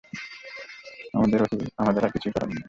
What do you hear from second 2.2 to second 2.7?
করার নেই।